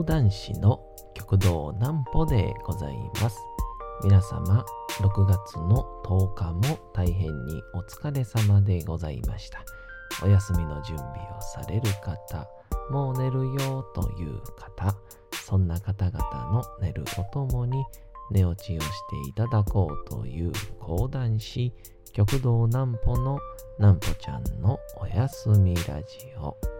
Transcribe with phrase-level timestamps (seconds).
[0.00, 0.80] 講談師の
[1.12, 3.36] 極道南歩でございます。
[4.02, 9.62] 皆様、6月の10日も大変にお疲れ様でございました。
[10.24, 12.48] お休みの準備をされる方、
[12.90, 14.96] もう寝るよという方、
[15.32, 16.18] そんな方々
[16.50, 17.84] の寝るおともに
[18.30, 21.74] 寝落ちをしていただこうという講談師、
[22.14, 23.38] 極道南歩の
[23.78, 26.79] 南歩ちゃんのおやすみラジオ。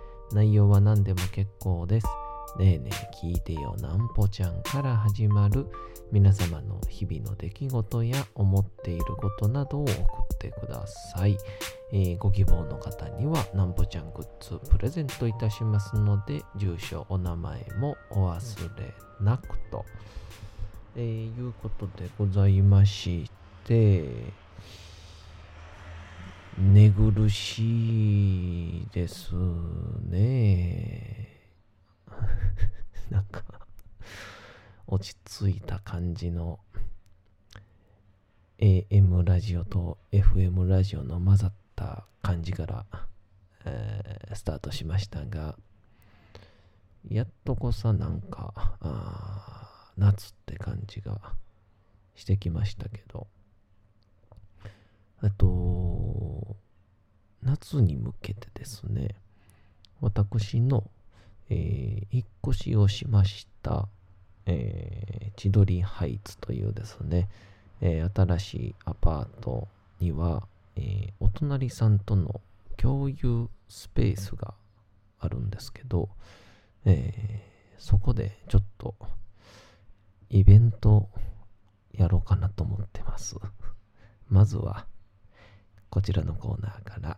[0.33, 2.07] 内容は何でも結構です。
[2.57, 5.67] ねえねえ聞いてよなんぽちゃんから始まる
[6.11, 11.37] 皆様の日々の出来事や思っていることなどを送ってください。
[11.93, 19.85] えーご希望の方にはなんぽちゃんグッズプレゼントいたしますので、住所、お名前もお忘れなくと。
[20.95, 23.29] えーいうことでございまし
[23.65, 24.05] て、
[26.57, 27.61] 寝苦し
[28.40, 28.40] い
[28.91, 29.33] です
[30.03, 31.29] ね。
[33.09, 33.43] なんか、
[34.87, 36.59] 落ち着いた感じの
[38.59, 42.85] AM ラジオと FM ラジオの混ざった感じから、
[43.65, 45.57] えースタートしましたが、
[47.07, 51.33] やっとこさなんか、あ夏って感じが
[52.15, 53.27] してきましたけど、
[55.19, 56.57] あと、
[57.43, 59.15] 夏に向けてですね、
[59.99, 60.89] 私の、
[61.49, 63.87] えー引っ越しをしました、
[64.45, 67.29] えー千鳥ハイツというですね、
[67.81, 69.67] えー新しいアパート
[69.99, 72.41] には、えーお隣さんとの
[72.77, 74.53] 共有スペースが
[75.19, 76.09] あるんですけど、
[76.85, 77.51] えー
[77.81, 78.93] そこでちょっと
[80.29, 81.09] イベント
[81.93, 83.35] やろうかなと思ってます。
[84.29, 84.85] まずは、
[85.89, 87.17] こちらのコーナーから、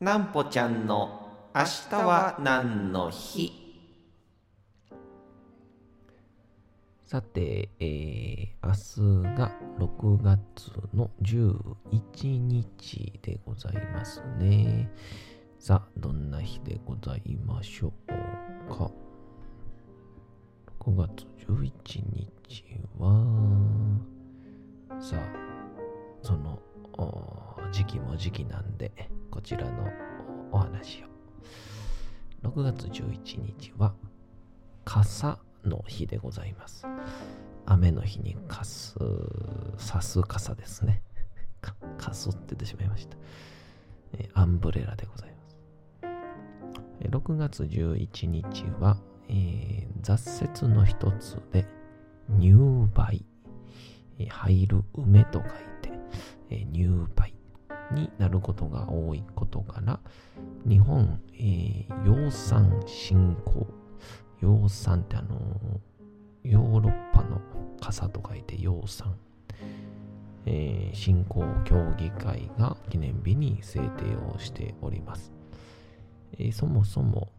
[0.00, 3.52] なんぽちゃんの明日は何の日？
[7.04, 14.90] さて、えー明日が6月の11日でございますね。
[15.58, 18.90] さあ、どんな日でございましょうか
[20.80, 21.70] ？6月11
[22.48, 22.64] 日
[22.98, 24.00] は、
[24.98, 25.20] さあ、
[26.22, 26.58] その
[27.72, 29.88] 時期も時期なんで、こちらの
[30.52, 32.48] お話を。
[32.48, 33.94] 6月11日は、
[34.84, 36.86] 傘の日でございます。
[37.66, 38.94] 雨の日にかす、
[39.78, 41.02] さす傘ですね。
[41.60, 43.16] か、かすって言ってしまいました。
[44.12, 45.56] えアンブレラでございます。
[47.00, 51.66] 6月11日は、えー雑雪の一つで、
[52.28, 53.24] 入梅、
[54.28, 55.73] 入る梅と書いて、
[56.54, 57.34] えー入梅
[57.92, 60.00] になることが多いことから、
[60.66, 63.66] 日本、えー養蚕振興
[64.40, 65.80] 養蚕ってあの
[66.44, 67.40] ヨーロッパの
[67.80, 69.16] 傘と書いて養蚕、
[70.46, 75.32] えー振興協議会が記念日に制定をしております、
[76.38, 77.32] えーそもそも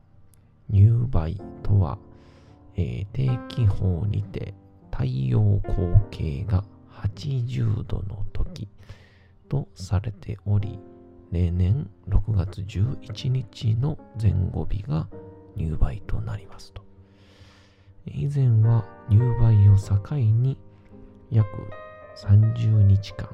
[0.69, 1.97] 入梅とは、
[2.75, 4.53] えー定期法にて
[4.91, 8.67] 太陽光景が80度の時
[9.49, 10.79] とされており
[11.31, 15.07] 例年6月11日の前後日が
[15.55, 16.83] 入梅となりますと。
[18.05, 20.57] 以前は入梅を境に
[21.31, 21.47] 約
[22.17, 23.29] 30日間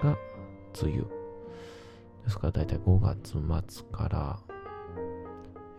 [0.00, 0.16] が
[0.80, 1.04] 梅雨。
[2.24, 4.38] ですから大体5月末から、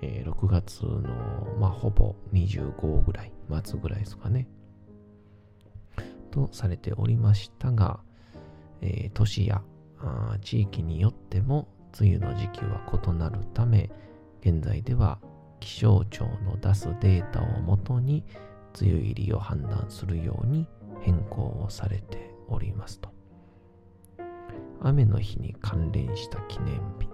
[0.01, 3.31] えー6月の、まあ、ほぼ25ぐらい、
[3.63, 4.47] 末ぐらいですかね。
[6.31, 7.99] とされておりましたが、
[8.81, 9.61] えー都市や
[9.99, 11.67] あ地域によっても
[11.99, 13.89] 梅雨の時期は異なるため、
[14.41, 15.19] 現在では
[15.59, 18.23] 気象庁の出すデータをもとに
[18.79, 20.67] 梅雨入りを判断するように
[21.01, 23.09] 変更をされておりますと。
[24.81, 27.09] 雨の日に関連した記念日。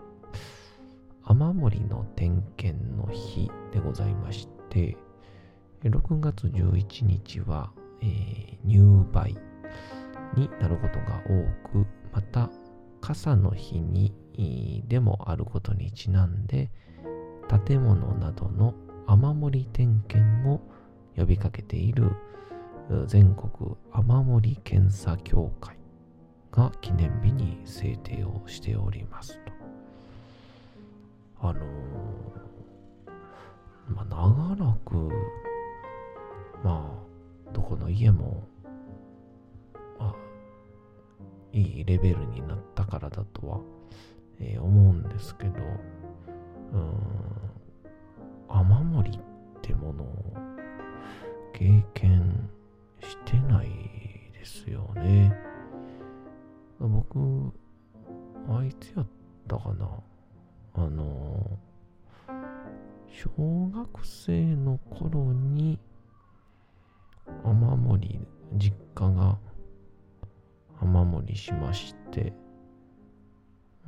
[1.23, 4.95] 雨漏りの点検の日でございまして、
[5.83, 7.71] 6月11日は、
[8.01, 9.35] えー入梅
[10.35, 12.49] になることが多く、また
[13.01, 14.13] 傘の日に
[14.87, 16.71] でもあることにちなんで、
[17.67, 18.73] 建物などの
[19.07, 20.61] 雨漏り点検を
[21.15, 22.11] 呼びかけている
[23.07, 25.77] 全国雨漏り検査協会
[26.51, 29.51] が記念日に制定をしておりますと。
[31.41, 31.65] あのー、
[33.93, 34.95] まあ、長らく、
[36.63, 36.91] ま
[37.49, 38.47] あ、どこの家も、
[41.55, 43.61] いいレベルになったからだとは、
[44.41, 45.51] えー、思うんですけど、
[46.73, 46.93] うん、
[48.49, 49.21] 雨漏りっ
[49.61, 50.33] てものを
[51.53, 52.49] 経験
[53.01, 53.69] してない
[54.33, 55.33] ですよね。
[56.77, 57.53] 僕、
[58.49, 59.07] あいつやっ
[59.47, 59.89] たかな。
[60.73, 61.57] あの、
[63.07, 65.79] 小学生の頃に、
[67.45, 68.19] 雨漏り、
[68.57, 69.37] 実家が
[70.81, 72.33] 雨漏りしまして、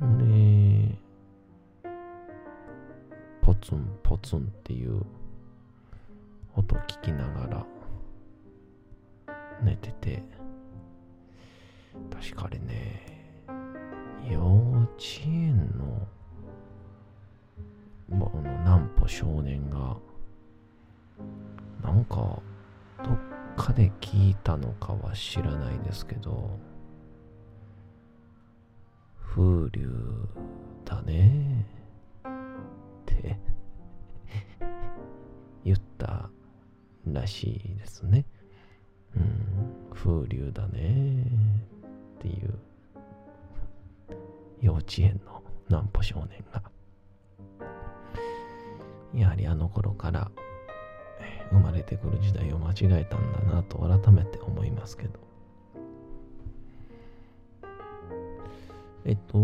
[0.00, 0.98] で、
[3.42, 5.02] ポツンポツンっていう
[6.54, 7.66] 音聞きながら
[9.62, 10.22] 寝てて、
[12.10, 13.18] 確かあれね、
[14.30, 16.06] 幼稚園の、
[18.08, 19.96] まあの、南歩少年が、
[21.82, 23.18] なんか、どっ
[23.56, 26.58] かで聞いたのかは知らないですけど、
[29.38, 29.88] 風流
[30.84, 31.64] だね。
[32.24, 32.28] っ
[33.06, 33.38] て。
[35.62, 36.28] 言った
[37.06, 38.26] らしいですね。
[39.14, 41.22] うん、風流だね。
[42.16, 42.58] っていう。
[44.60, 46.60] 幼稚園の南歩少年が。
[49.14, 50.32] やはりあの頃から
[51.52, 55.27] 生まれてくる時代を間違えたんだなと改めて思いますけど。
[59.08, 59.38] えっと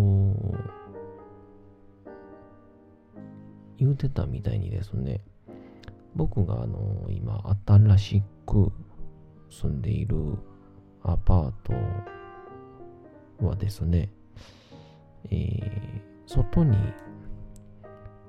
[3.79, 5.23] 言うてたみたいにですね
[6.15, 8.73] 僕があの今新しく
[9.51, 10.17] 住んでいる
[11.03, 14.11] アパートはですね、
[15.27, 16.77] えー、外に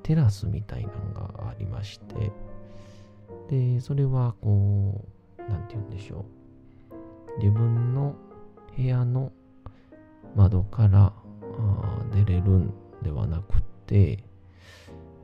[0.04, 2.32] テラスみたいなのがありまして、
[3.50, 5.06] で、それはこ
[5.40, 6.26] う、なんて言うんでしょ
[7.40, 7.40] う。
[7.40, 8.16] 自分の
[8.76, 9.32] 部屋の
[10.36, 11.14] 窓から
[12.14, 14.24] 出れるんではなくて、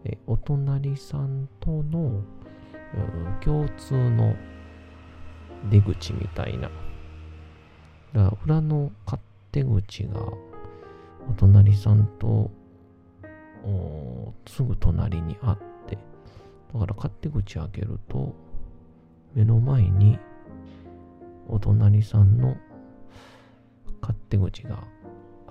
[0.04, 2.22] えお隣さんとの
[3.42, 4.36] 共通の
[5.70, 6.70] 出口みたいな。
[8.14, 12.52] だから裏の勝手口がお隣さんと
[14.48, 15.58] すぐ隣にあっ
[15.88, 15.98] て、
[16.74, 18.34] だから勝手口開けると、
[19.34, 20.20] 目の前に
[21.48, 22.58] お隣さんの
[24.02, 24.84] 勝手口が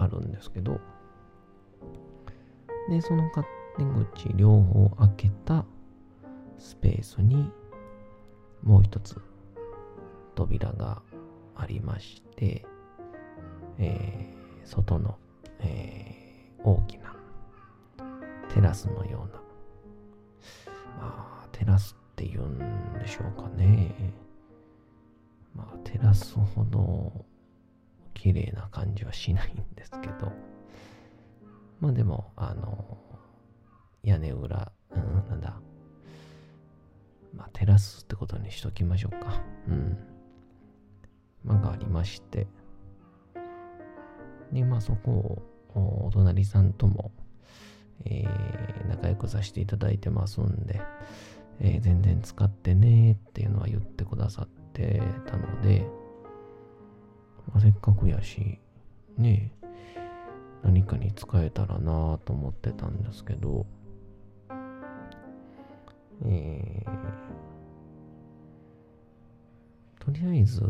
[0.01, 0.81] あるんですけど、
[2.89, 3.85] で、その勝手
[4.17, 5.65] 口両方開けた
[6.59, 7.51] スペースに
[8.63, 9.17] もう一つ
[10.35, 11.03] 扉が
[11.55, 12.65] ありまして、
[13.79, 15.19] えー、外の、
[15.61, 17.15] えー、大きな
[18.53, 19.41] テラスのような、
[20.99, 22.59] まあ、テラスって言うん
[22.99, 23.95] でしょうかね。
[25.55, 27.25] まあ、テラスほど
[28.21, 30.31] 綺麗な感じはしないんですけど、
[31.81, 32.99] まあでも、あの、
[34.03, 35.59] 屋根裏、うん、なんだ、
[37.35, 39.43] まあ、テラスってことにしときましょうか。
[39.69, 39.99] うん。
[41.45, 42.47] まあ、がありまして、
[44.53, 45.43] で、まあ、そこ
[45.75, 47.13] をお隣さんとも、
[48.05, 50.83] えー、仲良くさせていただいてますんで、
[51.59, 55.87] えー、全然使ってねっていうのは言ってくださってたので、
[57.53, 58.59] まあ、せっかくやし、
[59.17, 59.53] ね
[60.63, 63.67] 何かに使えたらなぁと思ってたんですけど、
[66.27, 67.01] えー、
[70.05, 70.63] とりあえず、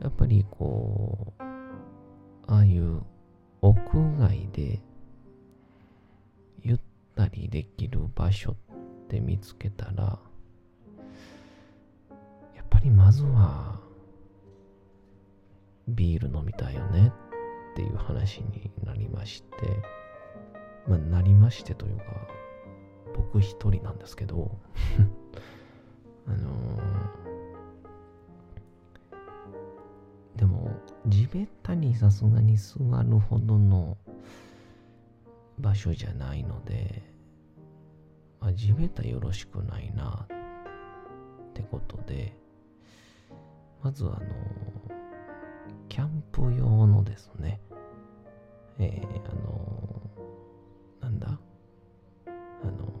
[0.00, 1.42] やっぱりこう、
[2.46, 3.02] ああいう
[3.60, 3.74] 屋
[4.18, 4.80] 外で
[6.62, 6.78] ゆっ
[7.14, 8.54] たりできる場所っ
[9.08, 10.18] て見つけたら、
[12.56, 13.83] やっぱりまずは
[15.88, 17.12] ビール飲みたいよね
[17.72, 19.48] っていう話になりまして、
[20.88, 22.04] まあ、なりましてというか、
[23.14, 24.58] 僕一人なんですけど
[26.26, 30.70] あのー、でも
[31.06, 33.96] 地べったにさすがに座るほどの
[35.58, 37.02] 場所じゃないので、
[38.40, 40.26] まあ、地べたよろしくないな
[41.50, 42.36] ってことで
[43.82, 44.18] まずあの
[45.88, 47.60] キャンプ用のですね
[48.78, 50.10] えー、あの
[51.00, 51.38] なんだ？
[52.26, 52.30] あ
[52.66, 52.92] の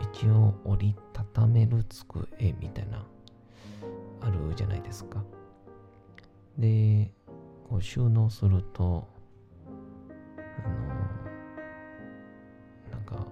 [0.00, 2.26] 一応折りたためる机
[2.58, 3.06] みたいな、
[4.20, 5.22] あるじゃないですか。
[6.58, 7.12] で、
[7.68, 9.06] こう収納すると、
[10.64, 10.76] あの、
[12.92, 13.26] なんか、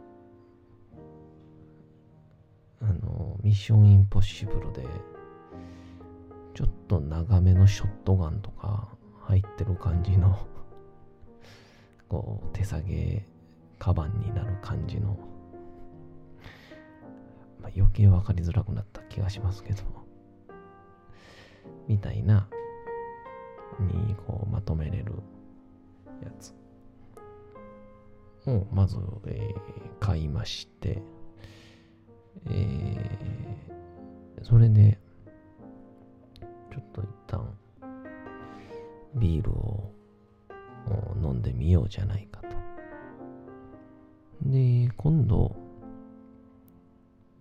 [2.83, 4.87] あの、ミッションインポッシブルで、
[6.54, 8.88] ちょっと長めのショットガンとか
[9.23, 10.46] 入ってる感じの
[12.08, 13.26] こう手提げ
[13.78, 15.18] カバンになる感じの、
[17.61, 19.82] まあ、余計分かりづらくなった気がしますけど。
[21.88, 22.49] みたいな
[23.80, 25.12] にこうまとめれる
[26.23, 26.54] やつ。
[28.46, 31.02] をまず、えー買いまして、
[32.46, 33.75] えー
[34.42, 34.99] それで
[36.75, 37.57] ちょっと一旦
[39.14, 39.93] ビールを
[41.23, 42.49] 飲んでみようじゃないかと。
[44.43, 45.54] で、今度、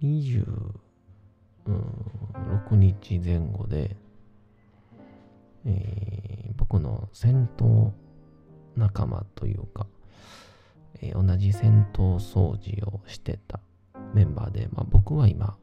[0.03, 0.45] 26
[2.75, 3.97] 日前後で、
[5.65, 7.91] えー僕の戦闘
[8.75, 9.87] 仲間というか、
[11.01, 13.59] えー同じ戦闘掃除をしてた
[14.13, 15.57] メンバーで、まあ、僕は今、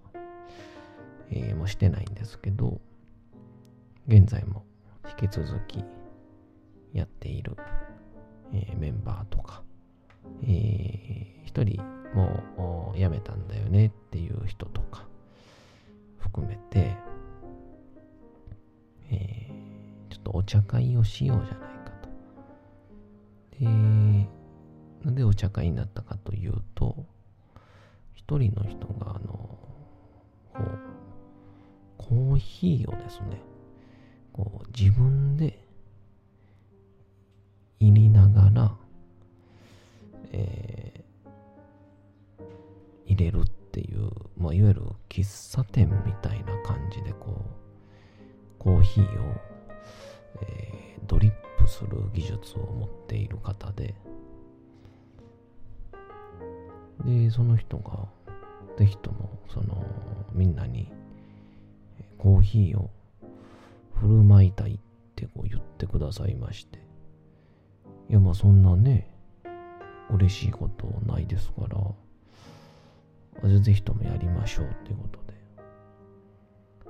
[1.30, 2.80] えーもしてないんですけど、
[4.10, 4.64] 現在も
[5.20, 5.84] 引き続き
[6.92, 7.56] やっている、
[8.52, 9.62] えーメンバーとか、
[10.42, 11.80] えー一人
[12.12, 15.06] もう辞めたんだよねっていう人とか
[16.18, 16.96] 含めて、
[19.12, 22.08] えーちょっとお茶会をしようじゃないかと。
[23.60, 23.66] で、
[25.04, 27.06] なんでお茶会になったかというと、
[28.14, 29.58] 一人の人が、あの、
[30.52, 30.78] こう、
[31.96, 33.40] コーヒーをですね、
[34.40, 35.58] こう自分で
[37.78, 38.74] 入りながら、
[40.32, 41.00] えー
[43.06, 49.34] 入れるっていう、まあ、いわゆる喫茶店みたいな感じでこうコーヒーを、
[50.42, 53.94] えードリップする技術を持っている方で
[57.04, 58.06] でその人が
[58.78, 59.84] ぜひともその
[60.32, 60.88] みんなに
[62.16, 62.90] コーヒーを
[64.00, 64.78] 振る舞いたいっ
[65.14, 66.78] てこう言ってくださいまして。
[68.08, 69.14] いやまあそんなね
[70.10, 71.76] 嬉しいことないですから。
[73.42, 75.34] あじゃあぜひともやりましょうっていうことで。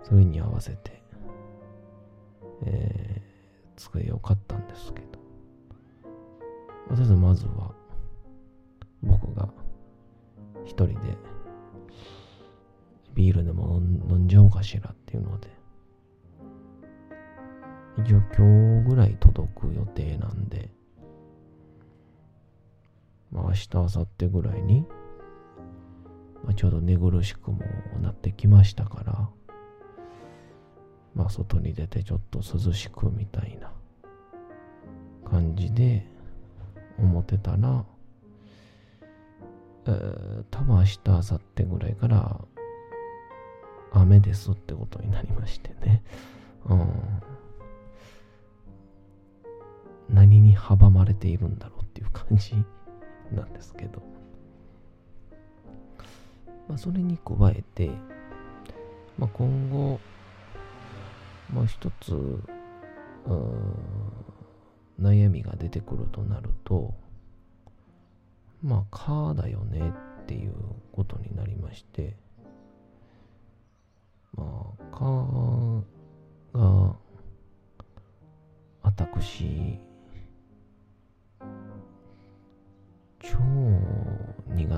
[0.02, 1.02] それに合わせて
[2.64, 3.30] えー
[3.76, 5.18] 机を買ったんですけど。
[6.88, 7.72] 私はまずは
[9.02, 9.48] 僕が
[10.64, 11.16] 一人で
[13.14, 15.59] ビールでも飲んじゃおうかしらっていうので。
[17.98, 20.70] 一応今日ぐらい届く予定なんで
[23.32, 24.86] まあ明日明後日ぐらいに、
[26.44, 27.60] まあ、ちょうど寝苦しくも
[28.00, 29.28] なってきましたから
[31.14, 33.72] まあ外に出てちょっと涼しくみたいな
[35.28, 36.06] 感じで
[36.98, 37.84] 思ってたら、
[39.86, 42.40] えー多分明日明後日ぐらいから
[43.92, 46.02] 雨ですってことになりましてね。
[46.66, 46.92] うん。
[50.12, 52.54] 何に阻まれているんだろうっていう感じ
[53.32, 54.02] なんですけど。
[56.68, 57.90] まあ、それに加えて、
[59.18, 59.98] まあ、今後、
[61.52, 62.42] まあ、一つ、
[65.00, 66.94] 悩みが出てくるとなると、
[68.62, 70.52] まあ、蚊だよねっていう
[70.92, 72.16] ことになりまして、
[74.36, 75.82] まあ、蚊
[76.54, 76.94] が、
[78.82, 79.80] 私、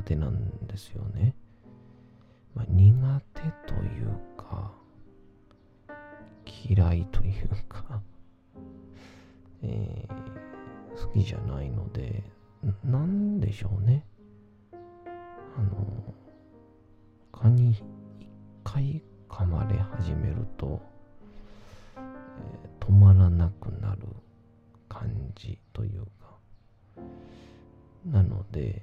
[0.02, 1.34] 苦手なんですよね。
[2.54, 4.72] まあ、苦手というか、
[6.68, 8.02] 嫌いというか、
[9.62, 10.32] えー
[10.94, 12.22] 好きじゃないので、
[12.84, 14.04] んなんでしょうね。
[15.56, 16.14] あの、
[17.32, 17.82] 蚊に一
[18.62, 20.80] 回噛まれ始めると、
[21.96, 24.02] えー止まらなくなる
[24.88, 26.36] 感じというか、
[28.04, 28.82] なので、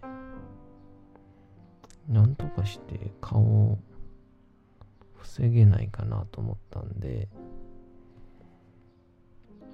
[2.10, 3.78] なんとかして顔を
[5.18, 7.28] 防げないかなと思ったんで、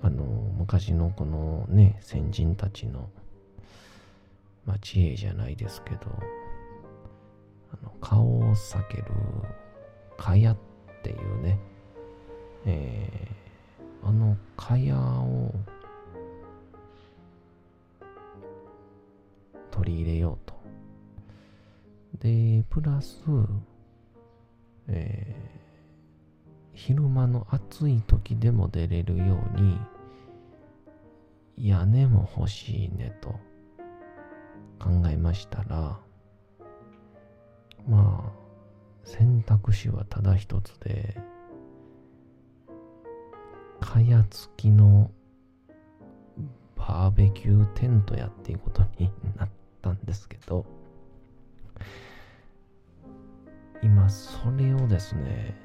[0.01, 0.23] あの、
[0.57, 3.09] 昔のこのね、先人たちの、
[4.65, 5.99] まあ、知恵じゃないですけど、
[7.71, 9.05] あの顔を避ける、
[10.17, 10.57] 蚊帳っ
[11.03, 11.59] ていうね、
[12.65, 13.45] えー
[14.07, 15.51] あの蚊帳を
[19.71, 20.54] 取り入れようと。
[22.25, 23.19] で、プラス、
[24.87, 25.55] えー
[26.77, 29.79] 昼間の暑い時でも出れるように
[31.57, 33.29] 屋根も欲しいねと
[34.77, 35.97] 考えましたら
[37.87, 38.31] まあ
[39.05, 41.17] 選択肢はただ一つで
[43.79, 45.09] 蚊帳付きの
[46.75, 49.49] バーベキューテントやっていうことになっ
[49.81, 50.65] たんですけど
[54.09, 55.55] それをですね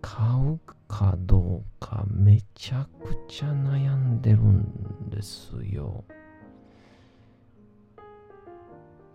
[0.00, 6.04] 買うかどうかめちゃくちゃ悩んでるんですよ。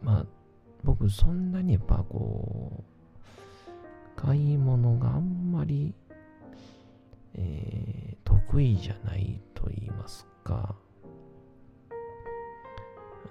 [0.02, 0.26] まあ
[0.84, 2.84] 僕そんなにやっぱこ
[4.18, 5.94] う買い物があんまり
[7.34, 10.76] えー得意じゃないと言いますか。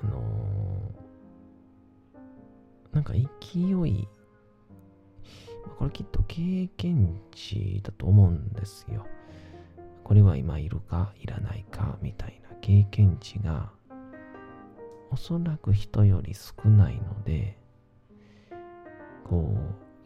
[0.03, 0.64] あのー
[2.95, 3.19] なんか勢
[3.89, 4.09] い
[5.79, 9.05] これきっと経験値だと思うんですよ。
[10.05, 13.71] これは今いるかいらないかみたいな経験値が
[15.11, 17.59] おそらく人より少ないので
[19.25, 19.57] こ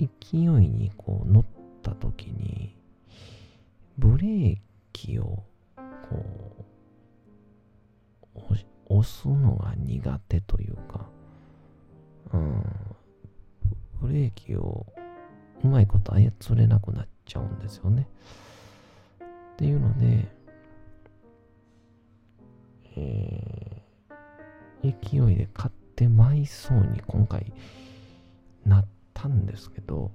[0.00, 1.44] う勢いにこう乗っ
[1.82, 2.76] た時に
[3.98, 4.58] ブレー
[4.92, 5.42] キを
[6.08, 6.64] こ
[8.36, 8.48] う
[8.90, 11.10] 押すのが苦手というか、
[12.32, 12.62] うん、
[14.00, 14.86] ブレーキを
[15.62, 18.08] うまいこと操れなくなっちゃうんですよね。
[19.20, 20.28] っていうので、
[22.96, 24.94] えー、
[25.26, 27.52] 勢いで買ってまいそうに今回
[28.64, 30.10] なったんですけど、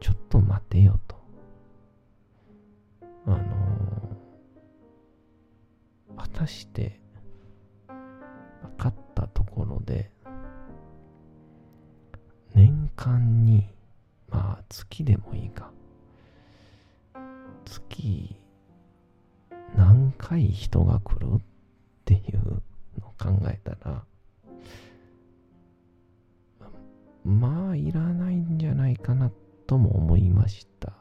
[0.00, 1.16] ちょっと待てよと。
[3.26, 3.82] あのー
[6.16, 7.00] 果たして
[9.22, 10.10] たところで
[12.54, 13.68] 年間に
[14.28, 15.70] まあ月でもいいか。
[17.64, 18.34] 月
[19.76, 21.40] 何回人が来るっ
[22.04, 22.62] ていう
[23.00, 24.04] のを考えたら
[27.24, 29.30] まあいらないんじゃないかな
[29.66, 30.92] とも思いました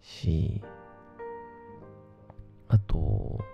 [0.00, 0.62] し
[2.68, 3.44] あと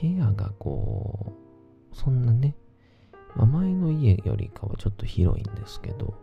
[0.00, 1.32] 部屋がこ
[1.92, 2.56] うそんなね、
[3.36, 6.14] まあ、前の家よりかはちょっと広いんですけど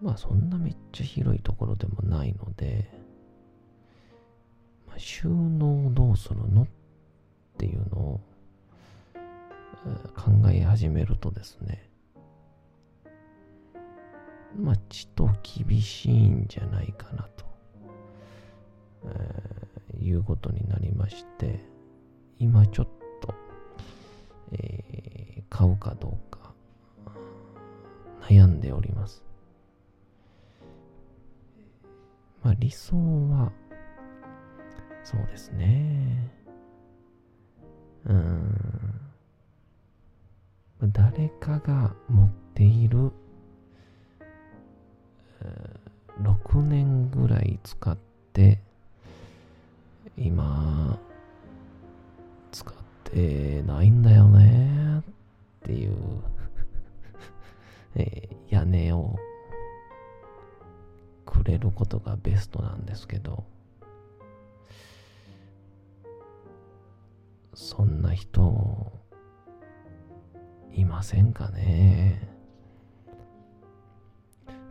[0.00, 2.90] まあそんなめっちゃ広いところでもないので、
[4.88, 6.66] まあ、収納をどうするのっ
[7.58, 8.20] ていうのを
[10.16, 11.88] 考え始めるとですね
[14.56, 17.44] まあちと厳しいんじゃないかなと、
[19.06, 19.62] えー
[20.02, 21.60] いうことになりまして
[22.42, 22.86] 今ちょっ
[23.20, 23.34] と、
[24.50, 26.54] えー買うかどうか
[28.22, 29.22] 悩んでおります。
[32.42, 32.96] まあ理想
[33.28, 33.52] は
[35.04, 36.32] そうですね。
[38.06, 39.00] うん。
[40.90, 43.12] 誰かが持っている
[46.22, 47.96] 6年ぐらい使っ
[48.32, 48.58] て
[50.16, 50.98] 今
[53.12, 55.00] 使ってないんだよね。
[55.00, 55.02] っ
[55.64, 55.96] ていう、
[57.96, 59.18] えー屋根を
[61.24, 63.44] くれることがベストなんですけど。
[67.54, 68.92] そんな人
[70.74, 72.28] いませんかね。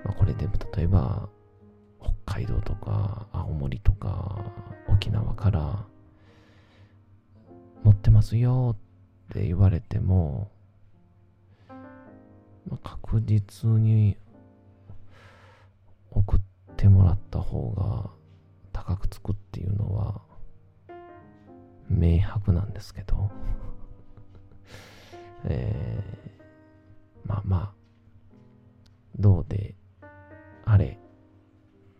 [0.03, 1.29] まあ、これでも例えば
[1.99, 4.43] 北海道とか青森とか
[4.89, 5.85] 沖縄から
[7.83, 8.75] 持ってますよ
[9.29, 10.49] って言われても、
[11.69, 11.75] ま
[12.71, 14.17] あ、確実に
[16.11, 16.39] 送っ
[16.77, 18.09] てもらった方が
[18.73, 20.21] 高くつくっていうのは
[21.89, 23.29] 明白なんですけど。
[25.45, 26.31] えー
[27.25, 27.73] まあまあ
[29.17, 29.75] どうで
[30.65, 30.97] あれ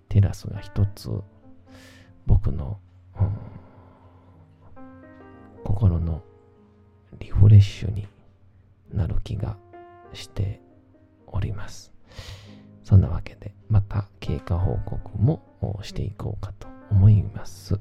[0.09, 1.09] テラスが一つ
[2.25, 2.79] 僕の、
[3.19, 3.37] うん
[5.71, 6.21] 心の
[7.19, 8.05] リフレッシュに
[8.93, 9.55] なる気が
[10.11, 10.59] して
[11.27, 11.93] おります。
[12.83, 15.41] そんなわけでまた経過報告も
[15.81, 17.79] していこうかと思います。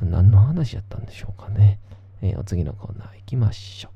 [0.00, 1.80] 何の話やったんでしょうかね、
[2.22, 3.95] えーお次のコーナー行きましょう。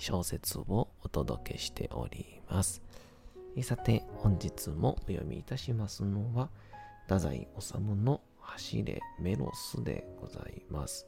[0.00, 2.82] 小説をお届けしております。
[3.62, 6.48] さて、本日もお読みいたしますのは、
[7.02, 11.04] 太宰治の走れメロスでございます。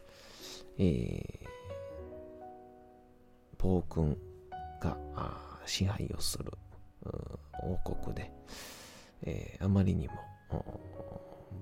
[0.76, 4.18] えー、暴君
[4.78, 4.98] が
[5.64, 6.52] 支配をする
[7.62, 8.30] 王国で、
[9.22, 10.64] えー、あまりにも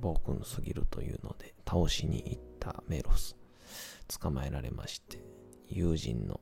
[0.00, 3.36] 暴君すぎるというので倒しに行ったメロス
[4.20, 5.22] 捕まえられまして
[5.68, 6.40] 友人の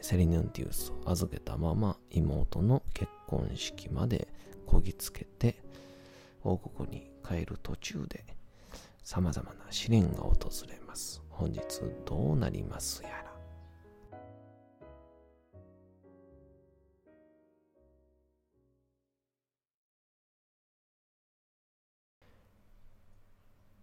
[0.00, 4.28] セリヌンティウスを預けたまま妹の結婚式まで
[4.66, 5.62] こぎつけて
[6.42, 8.24] 王国に帰る途中で
[9.02, 10.36] 様々な試練が訪
[10.68, 11.22] れます。
[11.30, 11.60] 本日
[12.04, 13.28] どうなりますやら。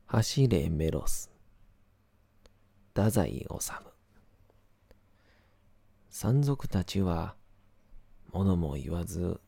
[0.08, 1.32] 走れメロス
[2.94, 3.95] 太宰治
[6.18, 7.36] 山賊たちは
[8.32, 9.42] 物も言わず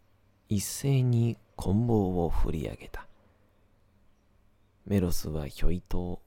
[0.50, 3.08] 一斉に棍棒を振り上げた。
[4.86, 6.22] メロスはひょいと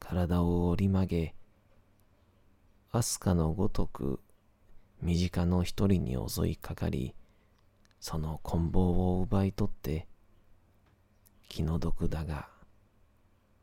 [0.00, 1.34] 体を折り曲げ
[2.90, 4.18] アスカのごとく
[5.00, 7.14] 身近の一人に襲いかかり
[8.00, 10.08] その棍棒を奪い取って
[11.48, 12.48] 気の毒だが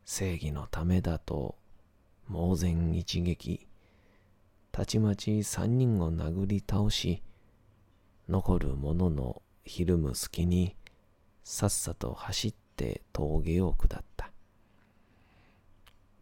[0.05, 1.55] 正義のためだと
[2.29, 3.67] 猛然一撃。
[4.71, 7.21] たちまち三人を殴り倒し
[8.29, 10.75] 残る者のひるむ隙に
[11.43, 14.31] さっさと走って峠を下った。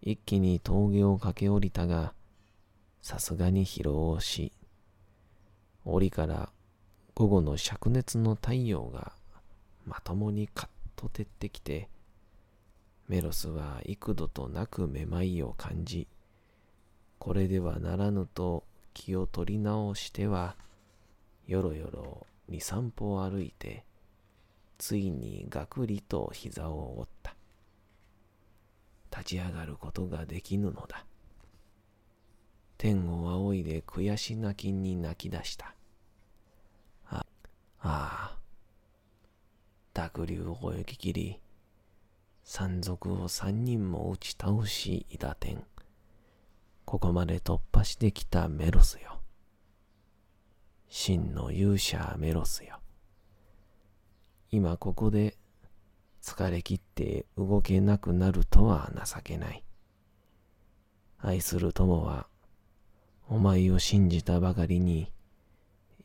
[0.01, 2.13] 一気に峠を駆け下りたが
[3.01, 4.53] さすがに疲労をし
[5.85, 6.49] 檻から
[7.15, 9.11] 午後の灼熱の太陽が
[9.85, 11.89] まともにカッと照ってきて
[13.09, 16.07] メロスは幾度となくめまいを感じ、
[17.19, 20.55] これではならぬと気を取り直しては、
[21.47, 23.83] よろよろ二三歩歩いて、
[24.77, 27.35] ついにがくりと膝を折った。
[29.11, 31.05] 立ち上がることができぬのだ。
[32.77, 35.75] 天を仰いで悔し泣きに泣き出した。
[37.07, 37.25] あ、
[37.81, 38.37] あ、
[39.93, 41.41] 濁流を泳ぎきり、
[42.43, 45.61] 山賊を三人も打ち倒し、伊田天。
[46.89, 49.21] ここまで突破してきたメロスよ。
[50.87, 52.79] 真の勇者メロスよ。
[54.49, 55.37] 今ここで
[56.23, 59.63] 疲れ切って動けなくなるとは情けない。
[61.19, 62.25] 愛する友は、
[63.29, 65.11] お前を信じたばかりに、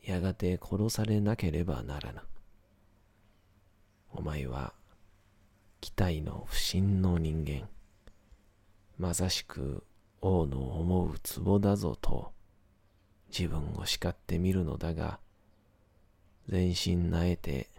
[0.03, 2.21] やがて殺されなければならぬ。
[4.11, 4.75] お前は、
[5.81, 7.67] 期待の不審の人間。
[8.99, 9.83] まさしく
[10.27, 12.31] 王の思う壺だぞと
[13.27, 15.19] 自分を叱ってみるのだが、
[16.49, 17.69] 全身なえて、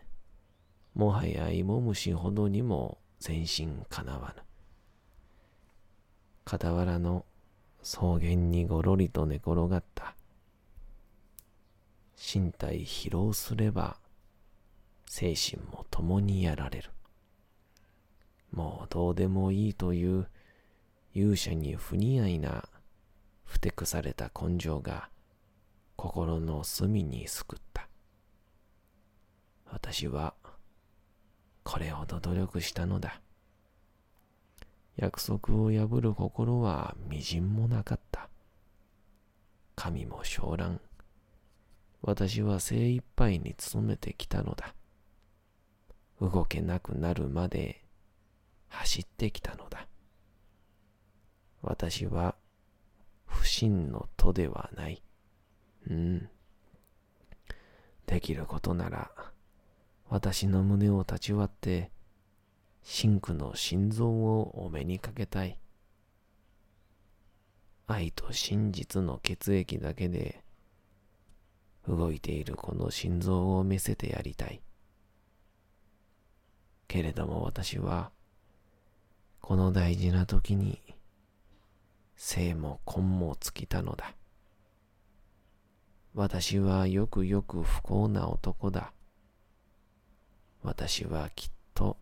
[0.94, 4.42] もはや芋虫ほどにも全身かなわぬ。
[6.48, 7.26] 傍らの
[7.82, 10.14] 草原にごろりと寝転がった。
[12.16, 13.96] 身体疲労すれば、
[15.06, 16.90] 精神も共にやられる。
[18.52, 20.28] もうどうでもいいという
[21.16, 22.68] 勇者に不似合いな
[23.46, 25.09] ふてくされた根性が
[25.96, 27.88] 心の隅にすくった。
[29.64, 30.35] 私は
[31.62, 33.22] これほど努力したのだ。
[34.96, 38.29] 約束を破る心はみじんもなかった。
[39.74, 40.83] 神も昇乱。
[42.02, 44.74] 私は精一杯に努めてきたのだ。
[46.20, 47.83] 動けなくなるまで
[48.68, 49.88] 走ってきたのだ。
[51.66, 52.37] 私は
[53.26, 55.02] 不信の徒ではない。
[55.90, 56.29] うん。
[58.07, 59.11] できることなら、
[60.09, 61.90] 私の胸を立ち割って、
[62.85, 65.59] 真空の心臓をお目にかけたい。
[67.88, 70.44] 愛と真実の血液だけで、
[71.88, 74.61] 動いているこの心臓を見せてやりたい。
[76.87, 78.12] けれども私は、
[79.40, 80.95] この大事な時に、
[82.16, 84.14] 生も根も尽きたのだ。
[86.14, 88.92] 私はよくよく不幸な男だ。
[90.62, 91.98] 私はきっと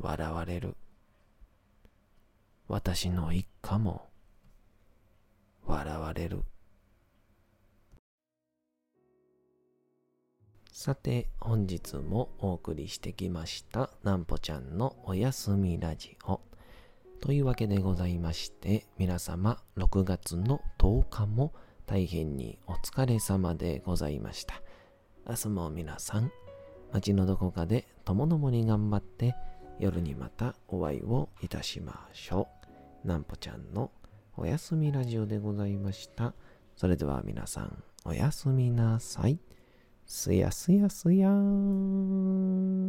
[0.00, 0.76] 笑われる。
[2.68, 4.08] 私の一家も
[5.66, 6.42] 笑われる。
[10.72, 16.40] さて、本日もお送りしてきました、なんぽちゃんのおやすみラジオ。
[17.20, 21.52] というわけでございまして、皆様、6月の10日も
[21.86, 24.62] 大変にお疲れ様でございました。
[25.28, 26.30] 明日も皆さん、
[26.92, 29.34] 街のどこかでともどもに頑張って、
[29.78, 32.48] 夜にまたお会いをいたしましょ
[33.04, 33.08] う。
[33.08, 33.90] なんぽちゃんの
[34.36, 36.34] おやすみラジオでございました。
[36.76, 39.40] それでは皆さん、おやすみなさい。
[40.06, 42.86] すやすやすやーん。